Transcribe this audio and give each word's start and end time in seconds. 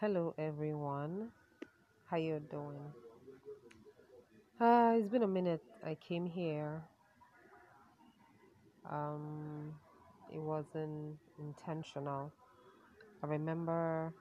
Hello 0.00 0.34
everyone. 0.38 1.28
How 2.06 2.16
you 2.16 2.40
doing? 2.50 2.80
Uh, 4.58 4.94
it's 4.96 5.08
been 5.08 5.24
a 5.24 5.28
minute. 5.28 5.62
I 5.84 5.94
came 5.94 6.24
here. 6.24 6.80
Um, 8.90 9.74
it 10.32 10.40
wasn't 10.40 11.18
intentional. 11.38 12.32
I 13.22 13.26
remember 13.26 14.14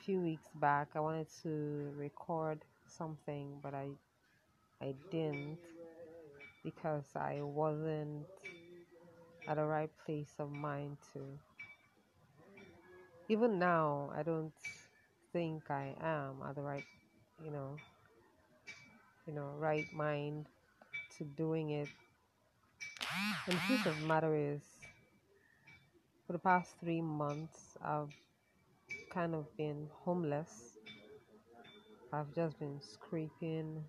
a 0.00 0.02
few 0.02 0.22
weeks 0.22 0.48
back 0.54 0.88
I 0.94 1.00
wanted 1.00 1.26
to 1.42 1.92
record 1.98 2.64
something, 2.86 3.58
but 3.62 3.74
I 3.74 3.90
I 4.80 4.94
didn't 5.10 5.58
because 6.64 7.04
I 7.14 7.42
wasn't 7.42 8.24
at 9.46 9.56
the 9.56 9.64
right 9.64 9.90
place 10.06 10.32
of 10.38 10.50
mind 10.50 10.96
to. 11.12 11.20
Even 13.32 13.58
now, 13.58 14.10
I 14.14 14.22
don't 14.22 14.52
think 15.32 15.70
I 15.70 15.94
am 16.02 16.42
at 16.46 16.54
the 16.54 16.60
right, 16.60 16.84
you 17.42 17.50
know, 17.50 17.76
you 19.26 19.32
know, 19.32 19.54
right 19.58 19.86
mind 19.94 20.44
to 21.16 21.24
doing 21.24 21.70
it. 21.70 21.88
And 23.46 23.56
the 23.56 23.60
truth 23.66 23.86
of 23.86 23.98
the 23.98 24.06
matter 24.06 24.34
is, 24.36 24.60
for 26.26 26.34
the 26.34 26.38
past 26.38 26.74
three 26.78 27.00
months, 27.00 27.78
I've 27.82 28.12
kind 29.08 29.34
of 29.34 29.46
been 29.56 29.88
homeless. 30.04 30.76
I've 32.12 32.34
just 32.34 32.58
been 32.58 32.82
scraping 32.82 33.82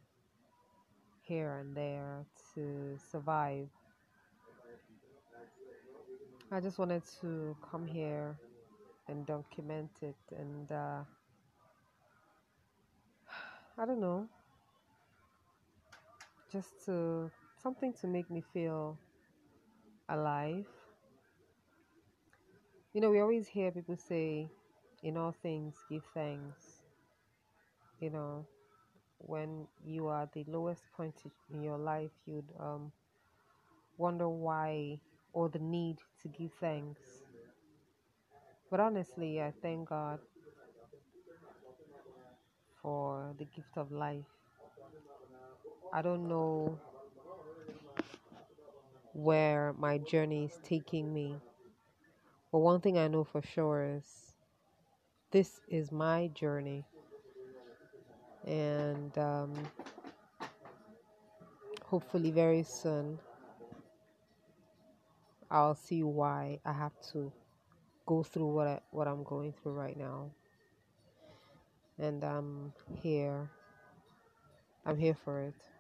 here 1.21 1.57
and 1.59 1.75
there 1.75 2.23
to 2.55 2.97
survive. 3.11 3.67
I 6.49 6.61
just 6.61 6.79
wanted 6.79 7.03
to 7.19 7.57
come 7.69 7.85
here 7.85 8.37
and 9.07 9.25
document 9.25 9.89
it 10.01 10.15
and 10.37 10.71
uh, 10.71 11.01
I 13.77 13.85
don't 13.85 13.99
know, 13.99 14.27
just 16.51 16.85
to 16.85 17.29
something 17.61 17.93
to 18.01 18.07
make 18.07 18.29
me 18.29 18.43
feel 18.53 18.97
alive. 20.09 20.65
You 22.93 23.01
know, 23.01 23.09
we 23.09 23.19
always 23.19 23.47
hear 23.47 23.71
people 23.71 23.97
say, 23.97 24.47
in 25.01 25.17
all 25.17 25.33
things, 25.41 25.73
give 25.89 26.03
thanks. 26.13 26.83
You 27.99 28.11
know, 28.11 28.45
when 29.17 29.67
you 29.85 30.07
are 30.07 30.23
at 30.23 30.33
the 30.33 30.45
lowest 30.47 30.83
point 30.95 31.15
in 31.51 31.63
your 31.63 31.77
life, 31.77 32.11
you'd 32.27 32.51
um, 32.59 32.91
wonder 33.97 34.29
why 34.29 34.99
or 35.33 35.49
the 35.49 35.59
need 35.59 35.97
to 36.21 36.27
give 36.27 36.51
thanks. 36.59 37.22
But 38.73 38.79
honestly, 38.79 39.39
I 39.39 39.53
thank 39.61 39.89
God 39.89 40.17
for 42.81 43.35
the 43.37 43.45
gift 43.45 43.77
of 43.77 43.91
life. 43.91 44.25
I 45.93 46.01
don't 46.01 46.27
know 46.27 46.79
where 49.13 49.75
my 49.77 49.99
journey 49.99 50.45
is 50.45 50.59
taking 50.63 51.13
me, 51.13 51.35
but 52.51 52.57
one 52.57 52.81
thing 52.81 52.97
I 52.97 53.07
know 53.07 53.23
for 53.23 53.43
sure 53.43 53.83
is 53.83 54.33
this 55.29 55.61
is 55.67 55.91
my 55.91 56.31
journey. 56.33 56.83
And 58.47 59.15
um, 59.19 59.53
hopefully, 61.85 62.31
very 62.31 62.63
soon, 62.63 63.19
I'll 65.51 65.75
see 65.75 66.01
why 66.01 66.59
I 66.65 66.73
have 66.73 66.99
to 67.11 67.31
go 68.05 68.23
through 68.23 68.47
what 68.47 68.67
I, 68.67 68.79
what 68.91 69.07
I'm 69.07 69.23
going 69.23 69.53
through 69.53 69.73
right 69.73 69.97
now. 69.97 70.31
And 71.97 72.23
I'm 72.23 72.73
here. 73.01 73.49
I'm 74.85 74.97
here 74.97 75.13
for 75.13 75.41
it. 75.41 75.72